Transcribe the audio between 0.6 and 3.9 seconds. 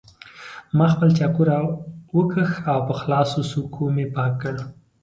ما خپل چاقو راوکېښ او په خلاصو څوکو